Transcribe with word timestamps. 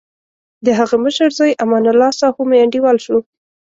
دهغه 0.65 0.95
مشر 1.03 1.29
زوی 1.37 1.57
امان 1.63 1.83
الله 1.91 2.11
ساهو 2.19 2.41
مې 2.49 2.57
انډیوال 2.63 2.97
شو. 3.05 3.17